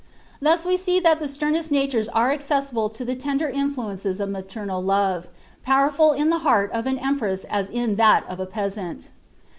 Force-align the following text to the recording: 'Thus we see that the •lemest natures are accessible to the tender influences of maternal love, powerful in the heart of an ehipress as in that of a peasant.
'Thus 0.41 0.65
we 0.65 0.77
see 0.77 0.99
that 1.01 1.19
the 1.19 1.27
•lemest 1.27 1.69
natures 1.69 2.09
are 2.09 2.31
accessible 2.31 2.89
to 2.89 3.05
the 3.05 3.13
tender 3.13 3.47
influences 3.47 4.19
of 4.19 4.29
maternal 4.31 4.81
love, 4.81 5.27
powerful 5.63 6.11
in 6.11 6.31
the 6.31 6.39
heart 6.39 6.71
of 6.71 6.87
an 6.87 6.97
ehipress 6.97 7.45
as 7.51 7.69
in 7.69 7.97
that 7.97 8.25
of 8.27 8.39
a 8.39 8.47
peasant. 8.47 9.11